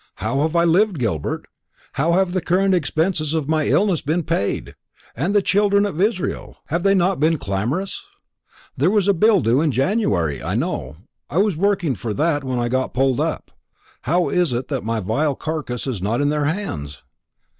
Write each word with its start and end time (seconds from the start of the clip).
How 0.15 0.41
have 0.41 0.55
I 0.55 0.63
lived, 0.63 0.97
Gilbert? 0.97 1.45
How 1.93 2.13
have 2.13 2.31
the 2.33 2.41
current 2.41 2.73
expenses 2.73 3.35
of 3.35 3.47
my 3.47 3.67
illness 3.67 4.01
been 4.01 4.23
paid? 4.23 4.73
And 5.15 5.35
the 5.35 5.43
children 5.43 5.85
of 5.85 6.01
Israel 6.01 6.57
have 6.69 6.81
they 6.81 6.95
not 6.95 7.19
been 7.19 7.37
clamorous? 7.37 8.03
There 8.75 8.89
was 8.89 9.07
a 9.07 9.13
bill 9.13 9.41
due 9.41 9.61
in 9.61 9.71
January, 9.71 10.41
I 10.41 10.55
know. 10.55 10.97
I 11.29 11.37
was 11.37 11.55
working 11.55 11.93
for 11.93 12.15
that 12.15 12.43
when 12.43 12.57
I 12.57 12.67
got 12.67 12.95
pulled 12.95 13.19
up. 13.19 13.51
How 14.01 14.29
is 14.29 14.53
it 14.53 14.69
that 14.69 14.83
my 14.83 15.01
vile 15.01 15.35
carcass 15.35 15.85
is 15.85 16.01
not 16.01 16.19
in 16.19 16.29
their 16.29 16.45
hands?" 16.45 17.03